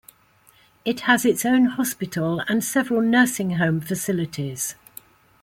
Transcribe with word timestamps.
It 0.83 1.01
has 1.01 1.25
its 1.25 1.45
own 1.45 1.65
hospital 1.65 2.39
and 2.47 2.63
several 2.63 3.01
nursing 3.01 3.57
home 3.57 3.79
facilities. 3.81 4.73